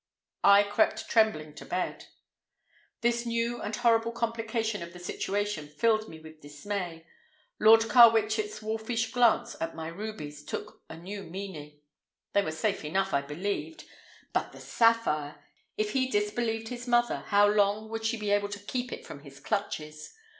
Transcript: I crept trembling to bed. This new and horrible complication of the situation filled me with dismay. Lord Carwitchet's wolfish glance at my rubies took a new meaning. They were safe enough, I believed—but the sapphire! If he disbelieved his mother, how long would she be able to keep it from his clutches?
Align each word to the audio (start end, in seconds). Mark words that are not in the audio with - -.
I 0.43 0.63
crept 0.63 1.07
trembling 1.11 1.53
to 1.53 1.63
bed. 1.63 2.07
This 3.01 3.23
new 3.23 3.61
and 3.61 3.75
horrible 3.75 4.11
complication 4.11 4.81
of 4.81 4.93
the 4.93 4.99
situation 4.99 5.67
filled 5.67 6.09
me 6.09 6.19
with 6.19 6.41
dismay. 6.41 7.05
Lord 7.59 7.81
Carwitchet's 7.87 8.63
wolfish 8.63 9.11
glance 9.11 9.55
at 9.61 9.75
my 9.75 9.89
rubies 9.89 10.43
took 10.43 10.81
a 10.89 10.97
new 10.97 11.21
meaning. 11.21 11.81
They 12.33 12.41
were 12.41 12.49
safe 12.51 12.83
enough, 12.83 13.13
I 13.13 13.21
believed—but 13.21 14.51
the 14.51 14.59
sapphire! 14.59 15.35
If 15.77 15.91
he 15.91 16.07
disbelieved 16.07 16.69
his 16.69 16.87
mother, 16.87 17.25
how 17.27 17.45
long 17.47 17.87
would 17.89 18.03
she 18.03 18.17
be 18.17 18.31
able 18.31 18.49
to 18.49 18.59
keep 18.65 18.91
it 18.91 19.05
from 19.05 19.19
his 19.19 19.39
clutches? 19.39 20.15